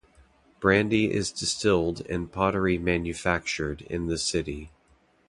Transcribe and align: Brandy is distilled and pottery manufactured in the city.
Brandy 0.59 1.13
is 1.13 1.31
distilled 1.31 2.01
and 2.09 2.31
pottery 2.31 2.79
manufactured 2.79 3.83
in 3.83 4.07
the 4.07 4.17
city. 4.17 4.71